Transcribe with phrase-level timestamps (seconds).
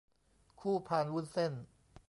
[0.59, 1.53] คู่พานวุ้นเส้น